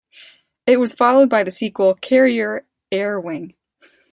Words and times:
It 0.65 0.79
was 0.79 0.95
followed 0.95 1.29
by 1.29 1.43
the 1.43 1.51
sequel 1.51 1.93
"Carrier 1.93 2.65
Air 2.91 3.19
Wing". 3.19 3.53